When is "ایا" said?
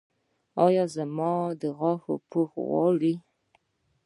0.65-0.83